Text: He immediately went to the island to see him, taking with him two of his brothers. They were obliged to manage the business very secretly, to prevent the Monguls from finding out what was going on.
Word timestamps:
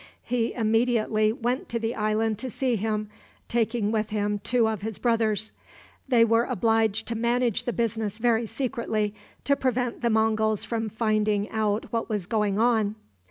He 0.23 0.53
immediately 0.55 1.31
went 1.31 1.69
to 1.69 1.77
the 1.77 1.93
island 1.93 2.39
to 2.39 2.49
see 2.49 2.75
him, 2.75 3.11
taking 3.47 3.91
with 3.91 4.09
him 4.09 4.39
two 4.39 4.67
of 4.67 4.81
his 4.81 4.97
brothers. 4.97 5.51
They 6.07 6.25
were 6.25 6.45
obliged 6.45 7.07
to 7.09 7.15
manage 7.15 7.65
the 7.65 7.71
business 7.73 8.17
very 8.17 8.47
secretly, 8.47 9.13
to 9.43 9.55
prevent 9.55 10.01
the 10.01 10.09
Monguls 10.09 10.63
from 10.63 10.89
finding 10.89 11.47
out 11.51 11.93
what 11.93 12.09
was 12.09 12.25
going 12.25 12.57
on. 12.57 12.95